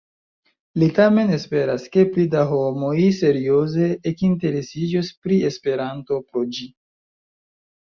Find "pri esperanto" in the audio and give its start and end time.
5.23-6.21